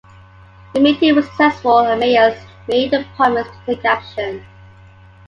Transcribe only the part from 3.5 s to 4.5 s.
to take action.